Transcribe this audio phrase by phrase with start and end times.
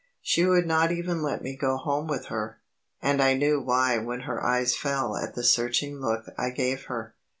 [0.23, 2.59] She would not even let me go home with her;
[3.03, 7.13] and I knew why when her eyes fell at the searching look I gave her.